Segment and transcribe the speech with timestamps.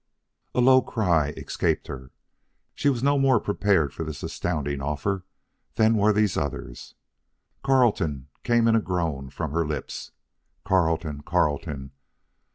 [0.55, 2.09] A low cry escaped her.
[2.73, 5.25] She was no more prepared for this astounding offer
[5.75, 6.95] than were these others.
[7.63, 10.09] "Carleton!" came in a groan from her lips.
[10.65, 11.21] "Carleton!
[11.21, 11.91] Carleton!"